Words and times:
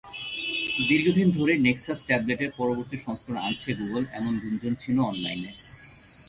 দীর্ঘদিন 0.87 1.27
ধরেই 1.29 1.59
নেক্সাস 1.59 1.99
ট্যাবলেটের 2.07 2.51
পরবর্তী 2.57 2.97
সংস্করণ 2.97 3.37
আনছে 3.37 3.69
গুগল 3.73 4.03
এমন 4.13 4.33
গুঞ্জন 4.41 4.73
ছিল 4.75 4.97
অনলাইনে। 5.01 5.51